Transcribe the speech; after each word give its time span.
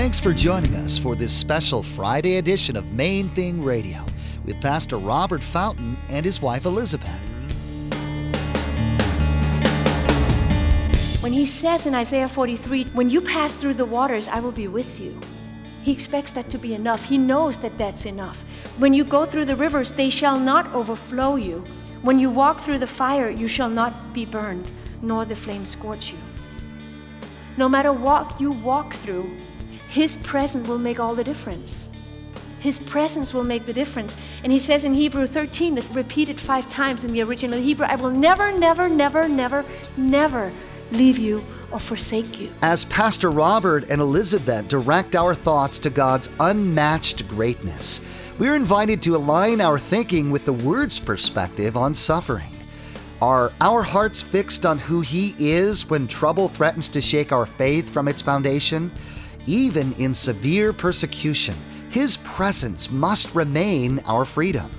Thanks 0.00 0.18
for 0.18 0.32
joining 0.32 0.74
us 0.76 0.96
for 0.96 1.14
this 1.14 1.30
special 1.30 1.82
Friday 1.82 2.38
edition 2.38 2.74
of 2.74 2.90
Main 2.90 3.28
Thing 3.28 3.62
Radio 3.62 4.02
with 4.46 4.58
Pastor 4.58 4.96
Robert 4.96 5.42
Fountain 5.42 5.98
and 6.08 6.24
his 6.24 6.40
wife 6.40 6.64
Elizabeth. 6.64 7.20
When 11.20 11.34
he 11.34 11.44
says 11.44 11.84
in 11.84 11.94
Isaiah 11.94 12.30
43, 12.30 12.84
When 12.94 13.10
you 13.10 13.20
pass 13.20 13.56
through 13.56 13.74
the 13.74 13.84
waters, 13.84 14.26
I 14.26 14.40
will 14.40 14.52
be 14.52 14.68
with 14.68 14.98
you, 14.98 15.20
he 15.82 15.92
expects 15.92 16.32
that 16.32 16.48
to 16.48 16.56
be 16.56 16.72
enough. 16.72 17.04
He 17.04 17.18
knows 17.18 17.58
that 17.58 17.76
that's 17.76 18.06
enough. 18.06 18.42
When 18.78 18.94
you 18.94 19.04
go 19.04 19.26
through 19.26 19.44
the 19.44 19.56
rivers, 19.56 19.92
they 19.92 20.08
shall 20.08 20.40
not 20.40 20.72
overflow 20.72 21.36
you. 21.36 21.62
When 22.00 22.18
you 22.18 22.30
walk 22.30 22.60
through 22.60 22.78
the 22.78 22.86
fire, 22.86 23.28
you 23.28 23.46
shall 23.46 23.68
not 23.68 24.14
be 24.14 24.24
burned, 24.24 24.66
nor 25.02 25.26
the 25.26 25.36
flame 25.36 25.66
scorch 25.66 26.10
you. 26.12 26.18
No 27.58 27.68
matter 27.68 27.92
what 27.92 28.40
you 28.40 28.52
walk 28.52 28.94
through, 28.94 29.30
His 29.90 30.16
presence 30.18 30.68
will 30.68 30.78
make 30.78 31.00
all 31.00 31.16
the 31.16 31.24
difference. 31.24 31.90
His 32.60 32.78
presence 32.78 33.34
will 33.34 33.42
make 33.42 33.64
the 33.64 33.72
difference. 33.72 34.16
And 34.44 34.52
he 34.52 34.58
says 34.60 34.84
in 34.84 34.94
Hebrew 34.94 35.26
13, 35.26 35.74
this 35.74 35.90
repeated 35.90 36.38
five 36.38 36.70
times 36.70 37.02
in 37.02 37.12
the 37.12 37.22
original 37.22 37.58
Hebrew, 37.58 37.86
I 37.86 37.96
will 37.96 38.10
never, 38.10 38.56
never, 38.56 38.88
never, 38.88 39.28
never, 39.28 39.64
never 39.96 40.52
leave 40.92 41.18
you 41.18 41.44
or 41.72 41.80
forsake 41.80 42.40
you. 42.40 42.52
As 42.62 42.84
Pastor 42.84 43.32
Robert 43.32 43.90
and 43.90 44.00
Elizabeth 44.00 44.68
direct 44.68 45.16
our 45.16 45.34
thoughts 45.34 45.80
to 45.80 45.90
God's 45.90 46.28
unmatched 46.38 47.26
greatness, 47.26 48.00
we're 48.38 48.54
invited 48.54 49.02
to 49.02 49.16
align 49.16 49.60
our 49.60 49.78
thinking 49.78 50.30
with 50.30 50.44
the 50.44 50.52
Word's 50.52 51.00
perspective 51.00 51.76
on 51.76 51.94
suffering. 51.94 52.52
Are 53.20 53.52
our 53.60 53.82
hearts 53.82 54.22
fixed 54.22 54.64
on 54.64 54.78
who 54.78 55.00
He 55.00 55.34
is 55.38 55.90
when 55.90 56.06
trouble 56.06 56.48
threatens 56.48 56.88
to 56.90 57.00
shake 57.00 57.32
our 57.32 57.44
faith 57.44 57.90
from 57.90 58.06
its 58.06 58.22
foundation? 58.22 58.92
Even 59.46 59.92
in 59.94 60.12
severe 60.14 60.72
persecution, 60.72 61.54
His 61.90 62.18
presence 62.18 62.90
must 62.90 63.34
remain 63.34 63.98
our 64.06 64.24
freedom. 64.24 64.70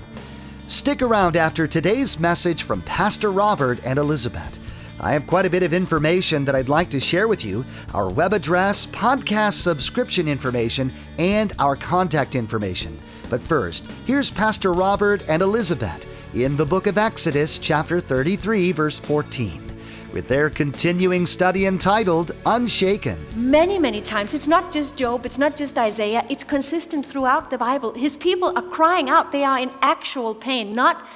Stick 0.67 1.01
around 1.01 1.35
after 1.35 1.67
today's 1.67 2.19
message 2.19 2.63
from 2.63 2.81
Pastor 2.83 3.31
Robert 3.31 3.79
and 3.85 3.99
Elizabeth. 3.99 4.57
I 5.01 5.13
have 5.13 5.25
quite 5.25 5.45
a 5.45 5.49
bit 5.49 5.63
of 5.63 5.73
information 5.73 6.45
that 6.45 6.55
I'd 6.55 6.69
like 6.69 6.89
to 6.91 6.99
share 6.99 7.27
with 7.27 7.43
you 7.43 7.65
our 7.93 8.09
web 8.09 8.33
address, 8.33 8.85
podcast 8.85 9.53
subscription 9.53 10.27
information, 10.27 10.91
and 11.17 11.53
our 11.59 11.75
contact 11.75 12.35
information. 12.35 12.97
But 13.29 13.41
first, 13.41 13.89
here's 14.05 14.29
Pastor 14.29 14.71
Robert 14.71 15.23
and 15.27 15.41
Elizabeth 15.41 16.05
in 16.33 16.55
the 16.55 16.65
book 16.65 16.87
of 16.87 16.97
Exodus, 16.97 17.59
chapter 17.59 17.99
33, 17.99 18.71
verse 18.71 18.99
14, 18.99 19.70
with 20.13 20.27
their 20.27 20.49
continuing 20.49 21.25
study 21.25 21.65
entitled 21.65 22.35
Unshaken. 22.45 23.17
Many, 23.35 23.79
many 23.79 24.01
times, 24.01 24.33
it's 24.33 24.47
not 24.47 24.71
just 24.71 24.97
Job, 24.97 25.25
it's 25.25 25.37
not 25.37 25.55
just 25.55 25.77
Isaiah, 25.77 26.25
it's 26.29 26.43
consistent 26.43 27.05
throughout 27.05 27.49
the 27.49 27.57
Bible. 27.57 27.93
His 27.93 28.15
people 28.15 28.57
are 28.57 28.63
crying 28.63 29.09
out, 29.09 29.31
they 29.31 29.43
are 29.43 29.59
in 29.59 29.71
actual 29.81 30.35
pain, 30.35 30.73
not 30.73 31.07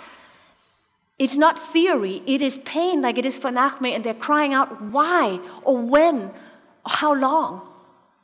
it's 1.18 1.38
not 1.38 1.58
theory, 1.58 2.22
it 2.26 2.42
is 2.42 2.58
pain 2.60 3.02
like 3.02 3.18
it 3.18 3.26
is 3.26 3.38
for 3.38 3.50
Naghmeh, 3.50 3.96
and 3.96 4.04
they're 4.04 4.14
crying 4.14 4.54
out, 4.54 4.82
why, 4.82 5.40
or 5.64 5.78
when, 5.78 6.24
or 6.24 6.32
how 6.86 7.14
long? 7.14 7.62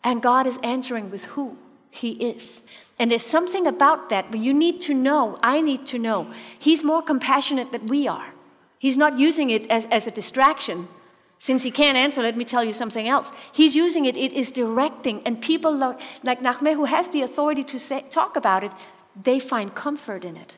And 0.04 0.22
God 0.22 0.46
is 0.46 0.60
answering 0.62 1.10
with 1.10 1.24
who 1.24 1.58
He 1.90 2.12
is. 2.12 2.68
And 3.00 3.10
there's 3.10 3.26
something 3.26 3.66
about 3.66 4.10
that, 4.10 4.30
but 4.30 4.42
you 4.42 4.54
need 4.54 4.82
to 4.82 4.94
know, 4.94 5.40
I 5.42 5.62
need 5.62 5.86
to 5.88 6.00
know, 6.00 6.34
He's 6.60 6.84
more 6.84 7.02
compassionate 7.02 7.72
than 7.72 7.88
we 7.88 8.10
are. 8.10 8.34
He's 8.82 8.98
not 8.98 9.20
using 9.20 9.52
it 9.52 9.70
as, 9.70 9.86
as 9.92 10.08
a 10.08 10.12
distraction. 10.12 10.88
Since 11.38 11.62
he 11.62 11.70
can't 11.70 11.96
answer, 11.96 12.24
let 12.24 12.36
me 12.36 12.44
tell 12.44 12.64
you 12.64 12.74
something 12.74 13.08
else. 13.08 13.32
He's 13.52 13.76
using 13.76 14.06
it, 14.06 14.16
it 14.18 14.34
is 14.34 14.52
directing. 14.52 15.22
And 15.24 15.40
people 15.40 15.72
like, 15.72 16.02
like 16.24 16.42
Naghmeh, 16.42 16.74
who 16.74 16.86
has 16.86 17.08
the 17.10 17.22
authority 17.22 17.64
to 17.66 17.78
say, 17.78 18.04
talk 18.10 18.36
about 18.36 18.64
it, 18.64 18.72
they 19.16 19.38
find 19.38 19.76
comfort 19.76 20.26
in 20.26 20.36
it. 20.36 20.56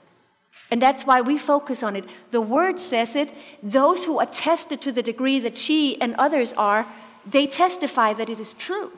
And 0.72 0.82
that's 0.82 1.06
why 1.06 1.20
we 1.20 1.38
focus 1.38 1.84
on 1.84 1.98
it. 1.98 2.06
The 2.32 2.40
word 2.40 2.80
says 2.80 3.18
it. 3.18 3.30
Those 3.62 4.06
who 4.06 4.22
attested 4.22 4.80
to 4.84 4.94
the 4.94 5.04
degree 5.04 5.40
that 5.40 5.58
she 5.58 6.00
and 6.00 6.16
others 6.16 6.54
are, 6.54 6.88
they 7.30 7.46
testify 7.46 8.14
that 8.14 8.30
it 8.30 8.40
is 8.40 8.54
true, 8.54 8.94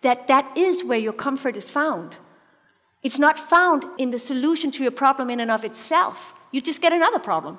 that 0.00 0.26
that 0.26 0.58
is 0.58 0.82
where 0.82 0.98
your 0.98 1.12
comfort 1.12 1.56
is 1.56 1.70
found. 1.70 2.16
It's 3.04 3.20
not 3.20 3.38
found 3.38 3.84
in 3.98 4.10
the 4.10 4.18
solution 4.18 4.72
to 4.72 4.82
your 4.82 4.90
problem 4.90 5.30
in 5.30 5.38
and 5.38 5.52
of 5.52 5.64
itself. 5.64 6.34
You 6.50 6.60
just 6.60 6.82
get 6.82 6.92
another 6.92 7.20
problem. 7.20 7.58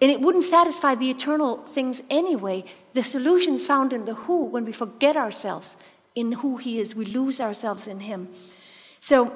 And 0.00 0.10
it 0.10 0.20
wouldn't 0.20 0.44
satisfy 0.44 0.94
the 0.94 1.10
eternal 1.10 1.58
things 1.58 2.02
anyway. 2.10 2.64
The 2.92 3.02
solution 3.02 3.54
is 3.54 3.66
found 3.66 3.92
in 3.92 4.04
the 4.04 4.14
who. 4.14 4.44
When 4.44 4.64
we 4.64 4.72
forget 4.72 5.16
ourselves 5.16 5.76
in 6.14 6.32
who 6.32 6.58
He 6.58 6.78
is, 6.78 6.94
we 6.94 7.06
lose 7.06 7.40
ourselves 7.40 7.86
in 7.86 8.00
Him. 8.00 8.28
So, 9.00 9.34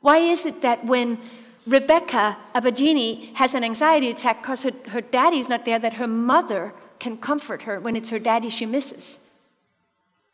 why 0.00 0.18
is 0.18 0.46
it 0.46 0.62
that 0.62 0.84
when 0.84 1.18
Rebecca 1.66 2.36
Abedini 2.54 3.34
has 3.34 3.54
an 3.54 3.64
anxiety 3.64 4.10
attack 4.10 4.42
because 4.42 4.62
her, 4.62 4.70
her 4.88 5.00
daddy's 5.00 5.48
not 5.48 5.64
there, 5.64 5.80
that 5.80 5.94
her 5.94 6.06
mother 6.06 6.72
can 7.00 7.16
comfort 7.16 7.62
her 7.62 7.80
when 7.80 7.96
it's 7.96 8.10
her 8.10 8.18
daddy 8.18 8.48
she 8.48 8.66
misses. 8.66 9.20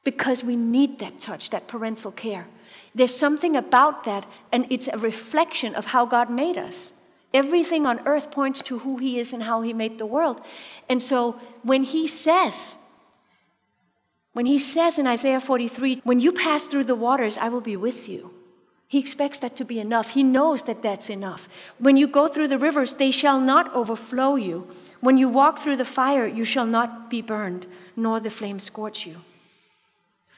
Because 0.05 0.45
we 0.45 0.57
need 0.57 0.99
that 0.99 1.19
touch, 1.19 1.51
that 1.51 1.69
parental 1.69 2.13
care. 2.13 2.47
There's 2.95 3.15
something 3.17 3.57
about 3.57 4.05
that, 4.05 4.27
and 4.51 4.67
it's 4.69 4.89
a 4.89 4.99
reflection 4.99 5.75
of 5.75 5.87
how 5.87 6.05
God 6.05 6.29
made 6.29 6.59
us. 6.59 6.93
Everything 7.35 7.87
on 7.87 8.01
earth 8.07 8.31
points 8.31 8.63
to 8.63 8.81
who 8.81 8.99
He 8.99 9.19
is 9.19 9.33
and 9.33 9.43
how 9.43 9.63
He 9.63 9.73
made 9.73 9.99
the 9.99 10.07
world. 10.07 10.41
And 10.89 11.03
so 11.03 11.41
when 11.63 11.83
He 11.83 12.07
says, 12.07 12.77
when 14.33 14.47
He 14.47 14.59
says 14.59 14.99
in 14.99 15.07
Isaiah 15.07 15.41
43, 15.41 16.03
when 16.05 16.21
you 16.21 16.33
pass 16.33 16.65
through 16.65 16.85
the 16.85 16.95
waters, 16.95 17.37
I 17.39 17.49
will 17.49 17.61
be 17.61 17.77
with 17.77 18.09
you. 18.09 18.33
He 18.93 18.99
expects 18.99 19.39
that 19.39 19.57
to 19.57 19.65
be 19.65 19.81
enough. 19.81 20.11
He 20.11 20.23
knows 20.23 20.65
that 20.65 20.83
that's 20.83 21.09
enough. 21.09 21.49
When 21.79 21.97
you 21.97 22.07
go 22.07 22.29
through 22.29 22.49
the 22.49 22.59
rivers, 22.59 22.93
they 22.93 23.11
shall 23.11 23.41
not 23.41 23.75
overflow 23.75 24.35
you. 24.35 24.69
When 25.01 25.17
you 25.17 25.31
walk 25.31 25.59
through 25.59 25.77
the 25.77 25.87
fire, 25.87 26.27
you 26.27 26.45
shall 26.45 26.67
not 26.67 27.09
be 27.09 27.23
burned, 27.23 27.65
nor 27.97 28.21
the 28.21 28.29
flame 28.29 28.59
scorch 28.59 29.07
you. 29.07 29.17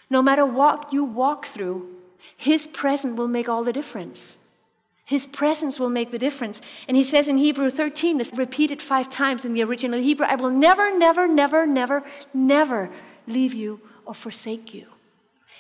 No 0.09 0.23
matter 0.23 0.47
what 0.47 0.93
you 0.93 1.03
walk 1.03 1.47
through, 1.47 1.97
His 2.37 2.69
presence 2.69 3.19
will 3.19 3.27
make 3.27 3.49
all 3.49 3.65
the 3.65 3.73
difference. 3.73 4.39
His 5.05 5.27
presence 5.27 5.79
will 5.79 5.91
make 5.91 6.11
the 6.11 6.19
difference. 6.19 6.63
And 6.89 6.97
he 6.97 7.03
says 7.03 7.29
in 7.29 7.37
Hebrew 7.37 7.69
13, 7.69 8.17
this 8.17 8.33
repeated 8.35 8.81
five 8.81 9.09
times 9.09 9.45
in 9.45 9.53
the 9.53 9.63
original 9.63 10.01
Hebrew, 10.01 10.27
I 10.27 10.35
will 10.37 10.51
never, 10.51 10.97
never, 10.97 11.29
never, 11.29 11.67
never, 11.67 12.03
never 12.33 12.91
leave 13.27 13.53
you 13.53 13.81
or 14.07 14.15
forsake 14.15 14.73
you. 14.73 14.87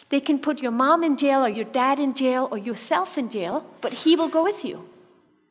They 0.08 0.20
can 0.20 0.38
put 0.38 0.62
your 0.62 0.70
mom 0.70 1.02
in 1.02 1.16
jail 1.16 1.44
or 1.44 1.48
your 1.48 1.64
dad 1.64 1.98
in 1.98 2.14
jail 2.14 2.48
or 2.50 2.58
yourself 2.58 3.18
in 3.18 3.28
jail, 3.28 3.66
but 3.80 3.92
He 3.92 4.16
will 4.16 4.28
go 4.28 4.42
with 4.42 4.64
you. 4.64 4.88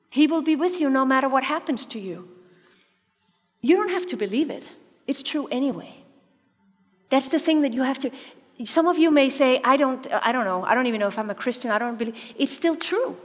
He 0.10 0.28
will 0.28 0.42
be 0.42 0.56
with 0.56 0.80
you 0.80 0.90
no 0.90 1.06
matter 1.06 1.28
what 1.28 1.44
happens 1.44 1.86
to 1.88 2.00
you. 2.00 2.30
You 3.62 3.76
don't 3.76 3.90
have 3.90 4.06
to 4.08 4.18
believe 4.18 4.50
it, 4.50 4.74
it's 5.08 5.24
true 5.24 5.48
anyway. 5.52 5.96
That's 7.10 7.30
the 7.30 7.40
thing 7.40 7.62
that 7.62 7.74
you 7.74 7.84
have 7.84 8.00
to. 8.00 8.12
Some 8.64 8.88
of 8.88 8.98
you 8.98 9.12
may 9.12 9.30
say, 9.30 9.62
I 9.64 9.78
don't, 9.78 10.08
I 10.12 10.32
don't 10.32 10.46
know, 10.46 10.64
I 10.64 10.74
don't 10.74 10.88
even 10.88 11.00
know 11.00 11.08
if 11.08 11.20
I'm 11.20 11.30
a 11.30 11.36
Christian, 11.36 11.70
I 11.70 11.78
don't 11.78 11.98
believe. 11.98 12.16
It's 12.38 12.54
still 12.54 12.76
true. 12.76 13.18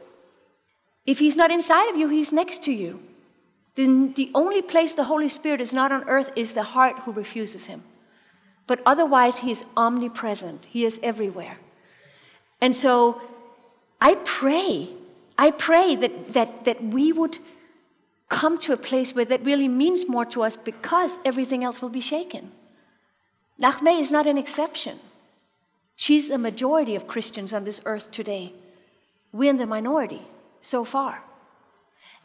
If 1.08 1.20
He's 1.20 1.36
not 1.36 1.50
inside 1.50 1.88
of 1.88 1.96
you, 1.96 2.08
He's 2.08 2.34
next 2.34 2.62
to 2.64 2.70
you. 2.70 3.00
The, 3.76 4.12
the 4.14 4.30
only 4.34 4.60
place 4.60 4.92
the 4.92 5.04
Holy 5.04 5.28
Spirit 5.28 5.58
is 5.58 5.72
not 5.72 5.90
on 5.90 6.06
earth 6.06 6.30
is 6.36 6.52
the 6.52 6.62
heart 6.62 6.98
who 7.00 7.12
refuses 7.12 7.64
Him. 7.64 7.82
But 8.66 8.82
otherwise, 8.84 9.38
He 9.38 9.50
is 9.50 9.64
omnipresent, 9.74 10.66
He 10.66 10.84
is 10.84 11.00
everywhere. 11.02 11.56
And 12.60 12.76
so 12.76 13.22
I 14.02 14.16
pray, 14.16 14.90
I 15.38 15.50
pray 15.50 15.96
that, 15.96 16.34
that, 16.34 16.66
that 16.66 16.84
we 16.84 17.10
would 17.12 17.38
come 18.28 18.58
to 18.58 18.74
a 18.74 18.76
place 18.76 19.14
where 19.14 19.24
that 19.24 19.42
really 19.42 19.68
means 19.68 20.06
more 20.06 20.26
to 20.26 20.42
us 20.42 20.58
because 20.58 21.16
everything 21.24 21.64
else 21.64 21.80
will 21.80 21.88
be 21.88 22.02
shaken. 22.02 22.52
Naghmeh 23.58 23.98
is 23.98 24.12
not 24.12 24.26
an 24.26 24.36
exception. 24.36 24.98
She's 25.96 26.28
a 26.28 26.36
majority 26.36 26.94
of 26.94 27.06
Christians 27.06 27.54
on 27.54 27.64
this 27.64 27.80
earth 27.86 28.10
today. 28.10 28.52
We're 29.32 29.48
in 29.48 29.56
the 29.56 29.66
minority 29.66 30.20
so 30.60 30.84
far. 30.84 31.24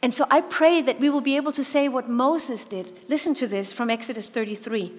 And 0.02 0.12
so 0.12 0.26
I 0.30 0.42
pray 0.42 0.82
that 0.82 1.00
we 1.00 1.08
will 1.08 1.20
be 1.22 1.36
able 1.36 1.52
to 1.52 1.64
say 1.64 1.88
what 1.88 2.08
Moses 2.08 2.64
did. 2.66 3.00
Listen 3.08 3.32
to 3.34 3.46
this 3.46 3.72
from 3.72 3.88
Exodus 3.88 4.28
33. 4.28 4.92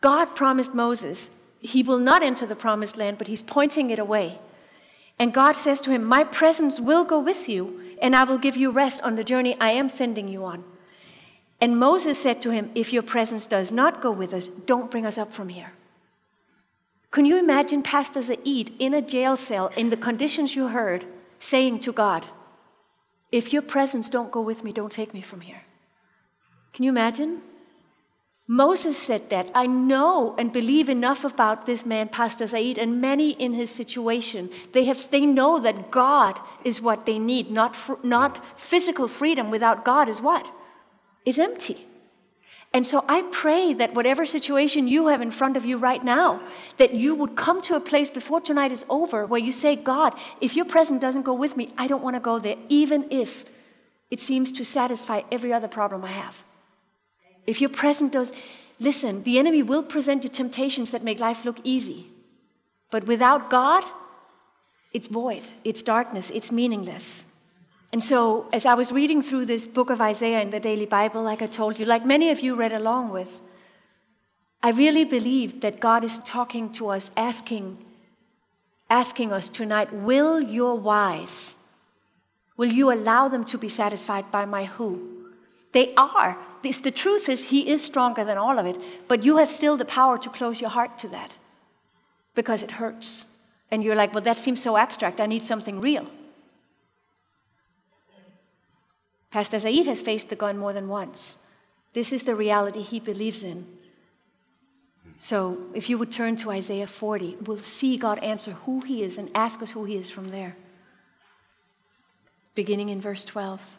God 0.00 0.34
promised 0.34 0.74
Moses 0.74 1.42
he 1.60 1.82
will 1.82 1.98
not 1.98 2.22
enter 2.22 2.46
the 2.46 2.56
promised 2.56 2.96
land, 2.96 3.18
but 3.18 3.28
he's 3.28 3.42
pointing 3.42 3.90
it 3.90 3.98
away. 3.98 4.38
And 5.18 5.32
God 5.32 5.52
says 5.56 5.80
to 5.82 5.90
him, 5.90 6.04
My 6.04 6.24
presence 6.24 6.78
will 6.78 7.04
go 7.04 7.18
with 7.18 7.48
you, 7.48 7.80
and 8.02 8.14
I 8.14 8.24
will 8.24 8.38
give 8.38 8.56
you 8.56 8.70
rest 8.70 9.02
on 9.02 9.16
the 9.16 9.24
journey 9.24 9.56
I 9.60 9.70
am 9.70 9.88
sending 9.88 10.28
you 10.28 10.44
on. 10.44 10.64
And 11.60 11.78
Moses 11.78 12.20
said 12.20 12.42
to 12.42 12.50
him, 12.50 12.70
If 12.74 12.92
your 12.92 13.02
presence 13.02 13.46
does 13.46 13.72
not 13.72 14.02
go 14.02 14.10
with 14.10 14.34
us, 14.34 14.48
don't 14.48 14.90
bring 14.90 15.06
us 15.06 15.16
up 15.16 15.32
from 15.32 15.48
here. 15.48 15.72
Can 17.10 17.24
you 17.24 17.38
imagine 17.38 17.82
Pastor 17.82 18.22
Saeed 18.22 18.74
in 18.78 18.92
a 18.92 19.00
jail 19.00 19.36
cell 19.36 19.68
in 19.76 19.88
the 19.88 19.96
conditions 19.96 20.54
you 20.54 20.68
heard 20.68 21.06
saying 21.46 21.78
to 21.80 21.92
God, 21.92 22.26
If 23.30 23.52
your 23.52 23.62
presence 23.62 24.10
don't 24.10 24.32
go 24.32 24.40
with 24.40 24.64
me, 24.64 24.72
don't 24.72 24.92
take 25.00 25.14
me 25.14 25.20
from 25.20 25.40
here? 25.40 25.62
Can 26.72 26.84
you 26.84 26.90
imagine? 26.90 27.42
Moses 28.48 28.96
said 28.96 29.28
that. 29.30 29.50
I 29.54 29.66
know 29.66 30.34
and 30.38 30.52
believe 30.52 30.88
enough 30.88 31.24
about 31.24 31.66
this 31.66 31.84
man, 31.84 32.08
Pastor 32.08 32.46
Saeed, 32.46 32.78
and 32.78 33.00
many 33.00 33.30
in 33.30 33.54
his 33.54 33.70
situation. 33.70 34.50
They, 34.72 34.84
have, 34.84 35.10
they 35.10 35.26
know 35.26 35.58
that 35.58 35.90
God 35.90 36.38
is 36.64 36.80
what 36.80 37.06
they 37.06 37.18
need, 37.18 37.50
not, 37.50 37.76
not 38.04 38.58
physical 38.58 39.08
freedom 39.08 39.50
without 39.50 39.84
God 39.84 40.08
is 40.08 40.20
what? 40.20 40.48
Is 41.24 41.38
empty. 41.38 41.78
And 42.76 42.86
so 42.86 43.02
I 43.08 43.22
pray 43.32 43.72
that 43.72 43.94
whatever 43.94 44.26
situation 44.26 44.86
you 44.86 45.06
have 45.06 45.22
in 45.22 45.30
front 45.30 45.56
of 45.56 45.64
you 45.64 45.78
right 45.78 46.04
now, 46.04 46.42
that 46.76 46.92
you 46.92 47.14
would 47.14 47.34
come 47.34 47.62
to 47.62 47.74
a 47.74 47.80
place 47.80 48.10
before 48.10 48.38
tonight 48.38 48.70
is 48.70 48.84
over 48.90 49.24
where 49.24 49.40
you 49.40 49.50
say, 49.50 49.76
God, 49.76 50.12
if 50.42 50.54
your 50.54 50.66
presence 50.66 51.00
doesn't 51.00 51.22
go 51.22 51.32
with 51.32 51.56
me, 51.56 51.72
I 51.78 51.86
don't 51.86 52.02
want 52.02 52.16
to 52.16 52.20
go 52.20 52.38
there, 52.38 52.58
even 52.68 53.10
if 53.10 53.46
it 54.10 54.20
seems 54.20 54.52
to 54.52 54.62
satisfy 54.62 55.22
every 55.32 55.54
other 55.54 55.68
problem 55.68 56.04
I 56.04 56.12
have. 56.12 56.44
If 57.46 57.62
you're 57.62 57.70
present 57.70 58.12
those, 58.12 58.30
listen, 58.78 59.22
the 59.22 59.38
enemy 59.38 59.62
will 59.62 59.82
present 59.82 60.22
you 60.22 60.28
temptations 60.28 60.90
that 60.90 61.02
make 61.02 61.18
life 61.18 61.46
look 61.46 61.56
easy. 61.64 62.08
But 62.90 63.06
without 63.06 63.48
God, 63.48 63.84
it's 64.92 65.08
void, 65.08 65.44
it's 65.64 65.82
darkness, 65.82 66.28
it's 66.28 66.52
meaningless. 66.52 67.35
And 67.92 68.02
so, 68.02 68.48
as 68.52 68.66
I 68.66 68.74
was 68.74 68.92
reading 68.92 69.22
through 69.22 69.46
this 69.46 69.66
book 69.66 69.90
of 69.90 70.00
Isaiah 70.00 70.40
in 70.40 70.50
the 70.50 70.60
Daily 70.60 70.86
Bible, 70.86 71.22
like 71.22 71.40
I 71.40 71.46
told 71.46 71.78
you, 71.78 71.84
like 71.84 72.04
many 72.04 72.30
of 72.30 72.40
you 72.40 72.54
read 72.54 72.72
along 72.72 73.10
with, 73.10 73.40
I 74.62 74.70
really 74.70 75.04
believed 75.04 75.60
that 75.60 75.80
God 75.80 76.02
is 76.02 76.18
talking 76.18 76.72
to 76.72 76.88
us, 76.88 77.10
asking, 77.16 77.78
asking 78.90 79.32
us 79.32 79.48
tonight, 79.48 79.92
will 79.92 80.40
your 80.40 80.74
wise, 80.74 81.56
will 82.56 82.72
you 82.72 82.92
allow 82.92 83.28
them 83.28 83.44
to 83.44 83.58
be 83.58 83.68
satisfied 83.68 84.30
by 84.30 84.44
my 84.44 84.64
who? 84.64 85.30
They 85.72 85.94
are. 85.94 86.36
This, 86.62 86.78
the 86.78 86.90
truth 86.90 87.28
is, 87.28 87.44
He 87.44 87.68
is 87.68 87.84
stronger 87.84 88.24
than 88.24 88.38
all 88.38 88.58
of 88.58 88.66
it, 88.66 88.76
but 89.08 89.22
you 89.22 89.36
have 89.36 89.50
still 89.50 89.76
the 89.76 89.84
power 89.84 90.18
to 90.18 90.30
close 90.30 90.60
your 90.60 90.70
heart 90.70 90.98
to 90.98 91.08
that 91.08 91.30
because 92.34 92.62
it 92.62 92.72
hurts. 92.72 93.36
And 93.70 93.84
you're 93.84 93.94
like, 93.94 94.14
well, 94.14 94.22
that 94.22 94.38
seems 94.38 94.62
so 94.62 94.76
abstract. 94.76 95.20
I 95.20 95.26
need 95.26 95.44
something 95.44 95.80
real. 95.80 96.08
Pastor 99.30 99.58
Saeed 99.58 99.86
has 99.86 100.02
faced 100.02 100.30
the 100.30 100.36
gun 100.36 100.58
more 100.58 100.72
than 100.72 100.88
once. 100.88 101.46
This 101.92 102.12
is 102.12 102.24
the 102.24 102.34
reality 102.34 102.82
he 102.82 103.00
believes 103.00 103.42
in. 103.42 103.66
So 105.16 105.58
if 105.74 105.88
you 105.88 105.96
would 105.98 106.12
turn 106.12 106.36
to 106.36 106.50
Isaiah 106.50 106.86
40, 106.86 107.38
we'll 107.46 107.56
see 107.58 107.96
God 107.96 108.18
answer 108.18 108.52
who 108.52 108.80
he 108.80 109.02
is 109.02 109.16
and 109.16 109.30
ask 109.34 109.62
us 109.62 109.70
who 109.70 109.84
he 109.84 109.96
is 109.96 110.10
from 110.10 110.30
there. 110.30 110.56
Beginning 112.54 112.90
in 112.90 113.00
verse 113.00 113.24
12. 113.24 113.78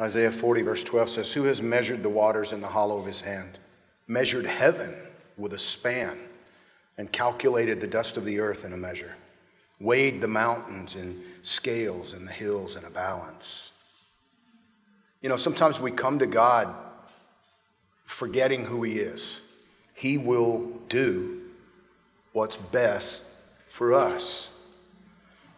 Isaiah 0.00 0.32
40, 0.32 0.62
verse 0.62 0.84
12 0.84 1.08
says, 1.08 1.32
Who 1.32 1.44
has 1.44 1.62
measured 1.62 2.02
the 2.02 2.08
waters 2.08 2.52
in 2.52 2.60
the 2.60 2.66
hollow 2.66 2.98
of 2.98 3.06
his 3.06 3.20
hand, 3.20 3.58
measured 4.08 4.46
heaven 4.46 4.94
with 5.36 5.52
a 5.52 5.58
span, 5.58 6.18
and 6.98 7.10
calculated 7.12 7.80
the 7.80 7.86
dust 7.86 8.16
of 8.16 8.24
the 8.24 8.40
earth 8.40 8.64
in 8.64 8.72
a 8.72 8.76
measure, 8.76 9.14
weighed 9.82 10.20
the 10.20 10.28
mountains 10.28 10.96
in 10.96 11.22
scales 11.42 12.12
and 12.12 12.26
the 12.26 12.32
hills 12.32 12.76
in 12.76 12.84
a 12.84 12.90
balance? 12.90 13.72
You 15.20 15.28
know, 15.28 15.36
sometimes 15.36 15.80
we 15.80 15.90
come 15.90 16.18
to 16.18 16.26
God 16.26 16.74
forgetting 18.04 18.64
who 18.64 18.82
he 18.82 18.98
is. 18.98 19.40
He 19.94 20.18
will 20.18 20.66
do 20.88 21.42
what's 22.32 22.56
best 22.56 23.24
for 23.68 23.92
us. 23.94 24.50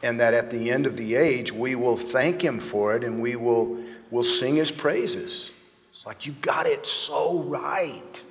And 0.03 0.21
that 0.21 0.35
at 0.35 0.51
the 0.51 0.71
end 0.71 0.85
of 0.85 0.97
the 0.97 1.15
age, 1.15 1.53
we 1.53 1.75
will 1.75 1.97
thank 1.97 2.43
him 2.43 2.59
for 2.59 2.95
it 2.95 3.05
and 3.05 3.23
we 3.23 3.37
will 3.37 3.79
will 4.11 4.23
sing 4.23 4.55
his 4.55 4.71
praises. 4.71 5.51
It's 5.93 6.07
like, 6.07 6.25
you 6.25 6.33
got 6.41 6.67
it 6.67 6.87
so 6.87 7.39
right. 7.41 8.23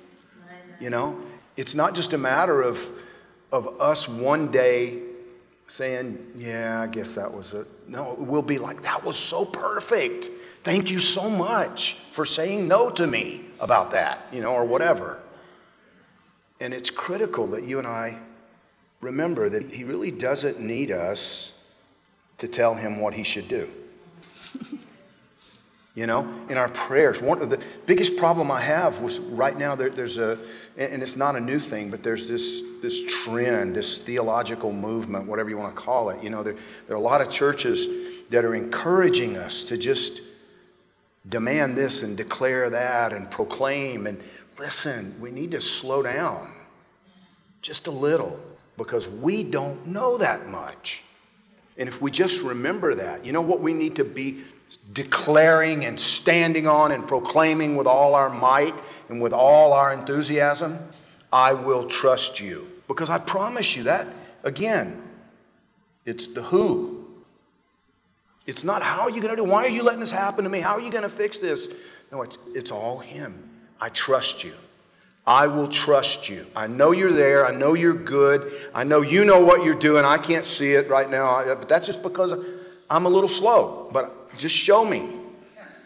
You 0.80 0.90
know, 0.90 1.20
it's 1.56 1.74
not 1.74 1.94
just 1.94 2.12
a 2.14 2.18
matter 2.18 2.62
of, 2.62 2.88
of 3.52 3.80
us 3.80 4.08
one 4.08 4.50
day 4.50 5.02
saying, 5.66 6.32
yeah, 6.36 6.82
I 6.82 6.86
guess 6.86 7.14
that 7.14 7.32
was 7.32 7.54
it. 7.54 7.66
No, 7.88 8.14
we'll 8.18 8.42
be 8.42 8.58
like, 8.58 8.82
that 8.82 9.04
was 9.04 9.16
so 9.16 9.44
perfect. 9.44 10.30
Thank 10.62 10.90
you 10.90 11.00
so 11.00 11.28
much 11.28 11.94
for 12.10 12.24
saying 12.24 12.68
no 12.68 12.90
to 12.90 13.06
me 13.06 13.42
about 13.60 13.90
that, 13.90 14.26
you 14.32 14.40
know, 14.40 14.52
or 14.52 14.64
whatever. 14.64 15.18
And 16.60 16.72
it's 16.72 16.90
critical 16.90 17.46
that 17.48 17.64
you 17.64 17.78
and 17.78 17.86
I 17.86 18.18
remember 19.00 19.48
that 19.48 19.72
he 19.72 19.84
really 19.84 20.10
doesn't 20.10 20.60
need 20.60 20.90
us 20.90 21.52
to 22.38 22.48
tell 22.48 22.74
him 22.74 23.00
what 23.00 23.14
he 23.14 23.22
should 23.22 23.48
do. 23.48 23.70
You 25.94 26.06
know, 26.06 26.28
in 26.48 26.56
our 26.56 26.68
prayers. 26.68 27.20
One 27.20 27.40
of 27.40 27.50
the 27.50 27.62
biggest 27.86 28.16
problem 28.16 28.50
I 28.50 28.60
have 28.60 29.00
was 29.00 29.20
right 29.20 29.56
now 29.56 29.76
there, 29.76 29.90
there's 29.90 30.18
a, 30.18 30.38
and 30.76 31.02
it's 31.02 31.16
not 31.16 31.36
a 31.36 31.40
new 31.40 31.60
thing, 31.60 31.90
but 31.90 32.02
there's 32.02 32.26
this, 32.26 32.62
this 32.82 33.04
trend, 33.06 33.76
this 33.76 33.98
theological 33.98 34.72
movement, 34.72 35.28
whatever 35.28 35.50
you 35.50 35.56
want 35.56 35.74
to 35.74 35.80
call 35.80 36.10
it. 36.10 36.20
You 36.22 36.30
know, 36.30 36.42
there, 36.42 36.56
there 36.88 36.96
are 36.96 36.98
a 36.98 37.02
lot 37.02 37.20
of 37.20 37.30
churches 37.30 37.86
that 38.30 38.44
are 38.44 38.56
encouraging 38.56 39.36
us 39.36 39.64
to 39.64 39.76
just 39.76 40.20
demand 41.28 41.76
this 41.76 42.02
and 42.02 42.16
declare 42.16 42.70
that 42.70 43.12
and 43.12 43.30
proclaim. 43.30 44.08
And 44.08 44.20
listen, 44.58 45.14
we 45.20 45.30
need 45.30 45.52
to 45.52 45.60
slow 45.60 46.02
down 46.02 46.52
just 47.62 47.86
a 47.86 47.92
little 47.92 48.40
because 48.76 49.08
we 49.08 49.44
don't 49.44 49.86
know 49.86 50.18
that 50.18 50.48
much. 50.48 51.04
And 51.76 51.88
if 51.88 52.02
we 52.02 52.10
just 52.10 52.42
remember 52.42 52.94
that, 52.96 53.24
you 53.24 53.32
know 53.32 53.40
what 53.40 53.60
we 53.60 53.72
need 53.72 53.96
to 53.96 54.04
be 54.04 54.42
declaring 54.92 55.84
and 55.84 55.98
standing 55.98 56.66
on 56.66 56.92
and 56.92 57.06
proclaiming 57.06 57.76
with 57.76 57.86
all 57.86 58.14
our 58.14 58.30
might 58.30 58.74
and 59.08 59.20
with 59.20 59.32
all 59.32 59.72
our 59.72 59.92
enthusiasm, 59.92 60.78
I 61.32 61.52
will 61.52 61.84
trust 61.86 62.40
you. 62.40 62.70
Because 62.88 63.10
I 63.10 63.18
promise 63.18 63.76
you 63.76 63.84
that, 63.84 64.08
again, 64.42 65.02
it's 66.04 66.26
the 66.28 66.42
who. 66.42 67.04
It's 68.46 68.62
not 68.62 68.82
how 68.82 69.02
are 69.02 69.10
you 69.10 69.20
going 69.20 69.34
to 69.34 69.42
do. 69.42 69.44
Why 69.44 69.64
are 69.64 69.68
you 69.68 69.82
letting 69.82 70.00
this 70.00 70.10
happen 70.10 70.44
to 70.44 70.50
me? 70.50 70.60
How 70.60 70.74
are 70.74 70.80
you 70.80 70.90
going 70.90 71.02
to 71.02 71.08
fix 71.08 71.38
this? 71.38 71.68
No, 72.12 72.22
it's, 72.22 72.38
it's 72.54 72.70
all 72.70 72.98
Him. 72.98 73.50
I 73.80 73.88
trust 73.88 74.44
you. 74.44 74.52
I 75.26 75.46
will 75.46 75.68
trust 75.68 76.28
you. 76.28 76.46
I 76.54 76.66
know 76.66 76.92
you're 76.92 77.12
there. 77.12 77.46
I 77.46 77.50
know 77.50 77.72
you're 77.72 77.94
good. 77.94 78.52
I 78.74 78.84
know 78.84 79.00
you 79.00 79.24
know 79.24 79.42
what 79.42 79.64
you're 79.64 79.74
doing. 79.74 80.04
I 80.04 80.18
can't 80.18 80.44
see 80.44 80.72
it 80.72 80.88
right 80.90 81.08
now, 81.08 81.42
but 81.54 81.68
that's 81.68 81.86
just 81.86 82.02
because 82.02 82.34
I'm 82.90 83.06
a 83.06 83.08
little 83.08 83.28
slow. 83.28 83.88
But 83.90 84.23
just 84.38 84.54
show 84.54 84.84
me. 84.84 85.08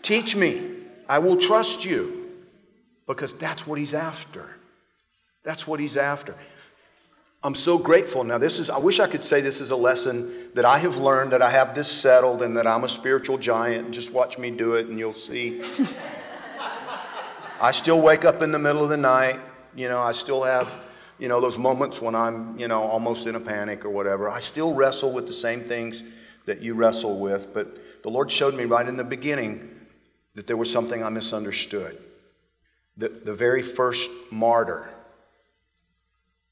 Teach 0.02 0.36
me. 0.36 0.76
I 1.08 1.18
will 1.18 1.36
trust 1.36 1.84
you. 1.84 2.30
Because 3.06 3.32
that's 3.34 3.66
what 3.66 3.78
he's 3.78 3.94
after. 3.94 4.56
That's 5.42 5.66
what 5.66 5.80
he's 5.80 5.96
after. 5.96 6.34
I'm 7.42 7.54
so 7.54 7.78
grateful. 7.78 8.24
Now, 8.24 8.36
this 8.36 8.58
is, 8.58 8.68
I 8.68 8.78
wish 8.78 8.98
I 8.98 9.06
could 9.06 9.22
say 9.22 9.40
this 9.40 9.60
is 9.60 9.70
a 9.70 9.76
lesson 9.76 10.50
that 10.54 10.64
I 10.64 10.78
have 10.78 10.96
learned, 10.96 11.32
that 11.32 11.40
I 11.40 11.50
have 11.50 11.74
this 11.74 11.90
settled, 11.90 12.42
and 12.42 12.56
that 12.56 12.66
I'm 12.66 12.82
a 12.82 12.88
spiritual 12.88 13.38
giant. 13.38 13.92
Just 13.92 14.12
watch 14.12 14.38
me 14.38 14.50
do 14.50 14.74
it, 14.74 14.86
and 14.88 14.98
you'll 14.98 15.14
see. 15.14 15.62
I 17.60 17.70
still 17.72 18.00
wake 18.00 18.24
up 18.24 18.42
in 18.42 18.52
the 18.52 18.58
middle 18.58 18.82
of 18.82 18.88
the 18.88 18.96
night. 18.96 19.40
You 19.74 19.88
know, 19.88 20.00
I 20.00 20.12
still 20.12 20.42
have, 20.42 20.84
you 21.18 21.28
know, 21.28 21.40
those 21.40 21.58
moments 21.58 22.02
when 22.02 22.14
I'm, 22.14 22.58
you 22.58 22.66
know, 22.66 22.82
almost 22.82 23.26
in 23.26 23.36
a 23.36 23.40
panic 23.40 23.84
or 23.84 23.90
whatever. 23.90 24.28
I 24.28 24.40
still 24.40 24.74
wrestle 24.74 25.12
with 25.12 25.26
the 25.26 25.32
same 25.32 25.60
things 25.60 26.02
that 26.46 26.60
you 26.60 26.74
wrestle 26.74 27.18
with, 27.18 27.54
but 27.54 27.68
the 28.02 28.10
Lord 28.10 28.30
showed 28.30 28.54
me 28.54 28.64
right 28.64 28.86
in 28.86 28.96
the 28.96 29.04
beginning 29.04 29.76
that 30.34 30.46
there 30.46 30.56
was 30.56 30.70
something 30.70 31.02
I 31.02 31.08
misunderstood. 31.08 31.98
The, 32.96 33.08
the 33.08 33.34
very 33.34 33.62
first 33.62 34.10
martyr 34.30 34.88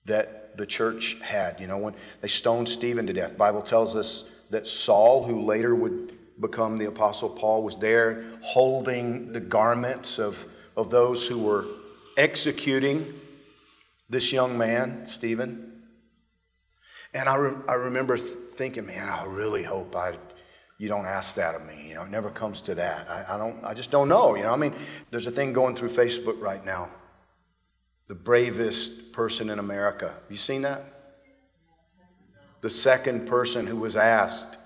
that 0.06 0.56
the 0.56 0.66
church 0.66 1.20
had, 1.20 1.60
you 1.60 1.66
know, 1.66 1.78
when 1.78 1.94
they 2.20 2.28
stoned 2.28 2.68
Stephen 2.68 3.06
to 3.06 3.12
death, 3.12 3.36
Bible 3.36 3.62
tells 3.62 3.94
us 3.96 4.28
that 4.50 4.66
Saul, 4.66 5.24
who 5.24 5.42
later 5.42 5.74
would 5.74 6.12
become 6.40 6.76
the 6.76 6.86
Apostle 6.86 7.28
Paul, 7.28 7.62
was 7.62 7.76
there 7.76 8.24
holding 8.42 9.32
the 9.32 9.40
garments 9.40 10.18
of, 10.18 10.46
of 10.76 10.90
those 10.90 11.26
who 11.26 11.38
were 11.38 11.66
executing 12.16 13.12
this 14.08 14.32
young 14.32 14.56
man, 14.56 15.06
Stephen. 15.06 15.82
And 17.12 17.28
I, 17.28 17.36
re- 17.36 17.56
I 17.68 17.74
remember 17.74 18.16
thinking, 18.16 18.86
man, 18.86 19.08
I 19.08 19.24
really 19.24 19.62
hope 19.62 19.96
I 19.96 20.16
you 20.78 20.88
don't 20.88 21.06
ask 21.06 21.34
that 21.36 21.54
of 21.54 21.64
me. 21.64 21.88
You 21.88 21.94
know, 21.94 22.02
it 22.02 22.10
never 22.10 22.30
comes 22.30 22.60
to 22.62 22.74
that. 22.74 23.08
I, 23.08 23.34
I, 23.34 23.38
don't. 23.38 23.64
I 23.64 23.74
just 23.74 23.90
don't 23.90 24.08
know. 24.08 24.34
You 24.34 24.42
know, 24.42 24.52
I 24.52 24.56
mean, 24.56 24.74
there's 25.10 25.26
a 25.26 25.30
thing 25.30 25.52
going 25.52 25.74
through 25.74 25.88
Facebook 25.88 26.40
right 26.40 26.64
now. 26.64 26.90
The 28.08 28.14
bravest 28.14 29.12
person 29.12 29.50
in 29.50 29.58
America. 29.58 30.08
Have 30.08 30.30
you 30.30 30.36
seen 30.36 30.62
that? 30.62 30.84
The 32.60 32.70
second 32.70 33.26
person 33.26 33.66
who 33.66 33.76
was 33.76 33.96
asked 33.96 34.58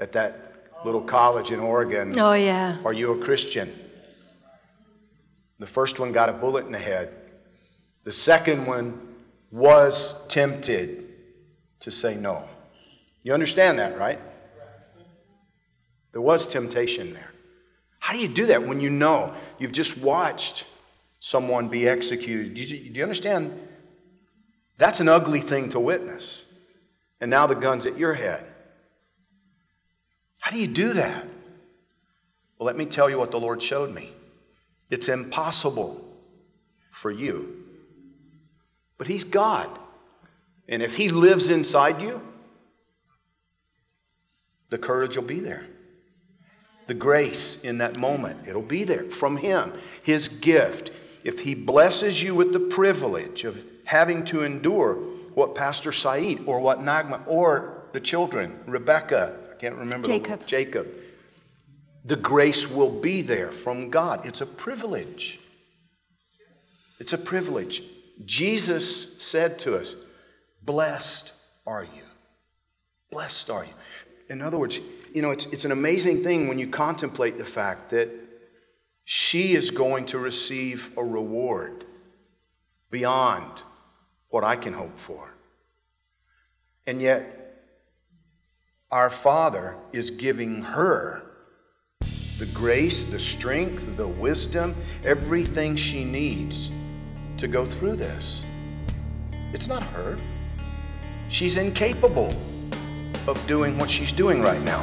at 0.00 0.12
that 0.12 0.48
little 0.84 1.00
college 1.00 1.50
in 1.50 1.60
Oregon. 1.60 2.18
Oh 2.18 2.32
yeah. 2.32 2.78
Are 2.84 2.92
you 2.92 3.12
a 3.12 3.24
Christian? 3.24 3.72
The 5.58 5.66
first 5.66 5.98
one 5.98 6.12
got 6.12 6.28
a 6.28 6.32
bullet 6.32 6.66
in 6.66 6.72
the 6.72 6.78
head. 6.78 7.14
The 8.04 8.12
second 8.12 8.66
one 8.66 9.16
was 9.50 10.26
tempted 10.28 11.08
to 11.80 11.90
say 11.90 12.14
no. 12.14 12.44
You 13.22 13.34
understand 13.34 13.78
that, 13.78 13.98
right? 13.98 14.20
There 16.18 16.24
was 16.24 16.48
temptation 16.48 17.14
there. 17.14 17.30
How 18.00 18.12
do 18.12 18.18
you 18.18 18.26
do 18.26 18.46
that 18.46 18.66
when 18.66 18.80
you 18.80 18.90
know 18.90 19.32
you've 19.60 19.70
just 19.70 19.96
watched 19.98 20.64
someone 21.20 21.68
be 21.68 21.88
executed. 21.88 22.54
Do 22.54 22.60
you, 22.60 22.90
do 22.90 22.98
you 22.98 23.04
understand? 23.04 23.56
That's 24.78 24.98
an 24.98 25.08
ugly 25.08 25.38
thing 25.38 25.68
to 25.68 25.78
witness. 25.78 26.44
And 27.20 27.30
now 27.30 27.46
the 27.46 27.54
gun's 27.54 27.86
at 27.86 27.96
your 27.96 28.14
head. 28.14 28.44
How 30.40 30.50
do 30.50 30.58
you 30.58 30.66
do 30.66 30.92
that? 30.94 31.24
Well, 32.58 32.66
let 32.66 32.76
me 32.76 32.86
tell 32.86 33.08
you 33.08 33.16
what 33.16 33.30
the 33.30 33.38
Lord 33.38 33.62
showed 33.62 33.94
me. 33.94 34.10
It's 34.90 35.08
impossible 35.08 36.04
for 36.90 37.12
you. 37.12 37.64
But 38.96 39.06
He's 39.06 39.22
God. 39.22 39.70
And 40.68 40.82
if 40.82 40.96
He 40.96 41.10
lives 41.10 41.48
inside 41.48 42.02
you, 42.02 42.20
the 44.68 44.78
courage 44.78 45.16
will 45.16 45.22
be 45.22 45.38
there. 45.38 45.64
The 46.88 46.94
grace 46.94 47.62
in 47.62 47.78
that 47.78 47.96
moment, 47.96 48.48
it'll 48.48 48.62
be 48.62 48.82
there 48.82 49.04
from 49.04 49.36
Him. 49.36 49.74
His 50.02 50.26
gift. 50.26 50.90
If 51.22 51.40
He 51.40 51.54
blesses 51.54 52.22
you 52.22 52.34
with 52.34 52.52
the 52.52 52.60
privilege 52.60 53.44
of 53.44 53.62
having 53.84 54.24
to 54.26 54.42
endure 54.42 54.94
what 55.34 55.54
Pastor 55.54 55.92
Saeed 55.92 56.42
or 56.46 56.60
what 56.60 56.80
Naghmeh 56.80 57.22
or 57.26 57.82
the 57.92 58.00
children, 58.00 58.58
Rebecca, 58.66 59.36
I 59.52 59.54
can't 59.56 59.76
remember, 59.76 60.08
Jacob. 60.08 60.40
The, 60.40 60.46
Jacob, 60.46 60.88
the 62.04 62.16
grace 62.16 62.70
will 62.70 63.00
be 63.00 63.20
there 63.20 63.52
from 63.52 63.90
God. 63.90 64.24
It's 64.24 64.40
a 64.40 64.46
privilege. 64.46 65.38
It's 66.98 67.12
a 67.12 67.18
privilege. 67.18 67.82
Jesus 68.24 69.22
said 69.22 69.58
to 69.60 69.76
us, 69.76 69.94
Blessed 70.62 71.32
are 71.66 71.84
you. 71.84 72.02
Blessed 73.10 73.50
are 73.50 73.64
you. 73.64 73.74
In 74.28 74.42
other 74.42 74.58
words, 74.58 74.80
you 75.14 75.22
know, 75.22 75.30
it's, 75.30 75.46
it's 75.46 75.64
an 75.64 75.72
amazing 75.72 76.22
thing 76.22 76.48
when 76.48 76.58
you 76.58 76.68
contemplate 76.68 77.38
the 77.38 77.44
fact 77.44 77.90
that 77.90 78.10
she 79.04 79.54
is 79.54 79.70
going 79.70 80.06
to 80.06 80.18
receive 80.18 80.90
a 80.96 81.04
reward 81.04 81.84
beyond 82.90 83.62
what 84.28 84.44
I 84.44 84.56
can 84.56 84.72
hope 84.72 84.98
for. 84.98 85.34
And 86.86 87.00
yet, 87.00 87.34
our 88.90 89.10
Father 89.10 89.76
is 89.92 90.10
giving 90.10 90.62
her 90.62 91.22
the 92.38 92.46
grace, 92.54 93.04
the 93.04 93.18
strength, 93.18 93.96
the 93.96 94.06
wisdom, 94.06 94.74
everything 95.04 95.76
she 95.76 96.04
needs 96.04 96.70
to 97.36 97.48
go 97.48 97.64
through 97.64 97.96
this. 97.96 98.42
It's 99.52 99.68
not 99.68 99.82
her. 99.82 100.18
She's 101.28 101.56
incapable 101.56 102.32
of 103.28 103.46
doing 103.46 103.78
what 103.78 103.90
she's 103.90 104.12
doing 104.12 104.42
right 104.42 104.60
now. 104.62 104.82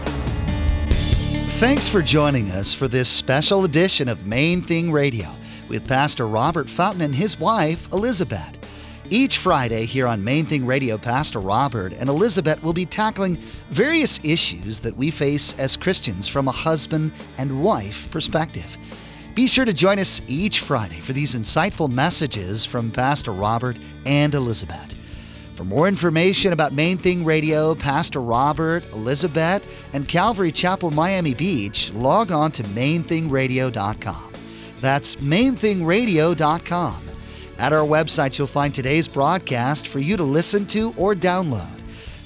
Thanks 1.59 1.89
for 1.89 2.01
joining 2.01 2.51
us 2.51 2.73
for 2.73 2.87
this 2.87 3.09
special 3.09 3.63
edition 3.63 4.07
of 4.07 4.27
Main 4.27 4.61
Thing 4.61 4.91
Radio 4.91 5.29
with 5.69 5.87
Pastor 5.87 6.27
Robert 6.27 6.69
Fountain 6.69 7.01
and 7.01 7.15
his 7.15 7.39
wife, 7.39 7.91
Elizabeth. 7.91 8.57
Each 9.09 9.37
Friday 9.37 9.85
here 9.85 10.07
on 10.07 10.23
Main 10.23 10.45
Thing 10.45 10.65
Radio, 10.65 10.97
Pastor 10.97 11.39
Robert 11.39 11.93
and 11.93 12.09
Elizabeth 12.09 12.63
will 12.63 12.73
be 12.73 12.85
tackling 12.85 13.35
various 13.69 14.23
issues 14.25 14.79
that 14.79 14.97
we 14.97 15.11
face 15.11 15.57
as 15.59 15.77
Christians 15.77 16.27
from 16.27 16.47
a 16.47 16.51
husband 16.51 17.11
and 17.37 17.63
wife 17.63 18.09
perspective. 18.11 18.77
Be 19.35 19.47
sure 19.47 19.65
to 19.65 19.73
join 19.73 19.99
us 19.99 20.21
each 20.27 20.61
Friday 20.61 20.99
for 20.99 21.13
these 21.13 21.35
insightful 21.35 21.91
messages 21.91 22.65
from 22.65 22.89
Pastor 22.89 23.31
Robert 23.31 23.77
and 24.05 24.33
Elizabeth. 24.33 24.94
For 25.55 25.63
more 25.63 25.88
information 25.88 26.51
about 26.51 26.74
Main 26.74 26.97
Thing 26.97 27.24
Radio, 27.24 27.75
Pastor 27.75 28.21
Robert, 28.21 28.83
Elizabeth, 28.91 29.65
and 29.93 30.05
Calvary 30.05 30.51
Chapel 30.51 30.91
Miami 30.91 31.33
Beach, 31.33 31.93
log 31.93 32.29
on 32.29 32.51
to 32.51 32.63
mainthingradio.com. 32.63 34.33
That's 34.81 35.15
mainthingradio.com. 35.15 37.01
At 37.57 37.71
our 37.71 37.88
website, 37.88 38.38
you'll 38.38 38.47
find 38.47 38.75
today's 38.75 39.07
broadcast 39.07 39.88
for 39.88 40.00
you 40.00 40.17
to 40.17 40.24
listen 40.24 40.65
to 40.67 40.93
or 40.97 41.15
download. 41.15 41.69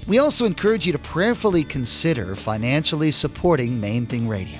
We 0.07 0.17
also 0.17 0.47
encourage 0.47 0.87
you 0.87 0.93
to 0.93 0.99
prayerfully 0.99 1.63
consider 1.63 2.33
financially 2.33 3.11
supporting 3.11 3.79
Main 3.79 4.07
Thing 4.07 4.27
Radio. 4.27 4.59